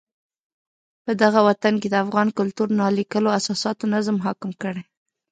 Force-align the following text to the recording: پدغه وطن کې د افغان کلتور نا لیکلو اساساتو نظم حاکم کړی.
پدغه 1.03 1.39
وطن 1.47 1.73
کې 1.81 1.87
د 1.89 1.95
افغان 2.03 2.27
کلتور 2.37 2.67
نا 2.79 2.87
لیکلو 2.97 3.29
اساساتو 3.39 3.83
نظم 3.93 4.17
حاکم 4.25 4.51
کړی. 4.61 4.83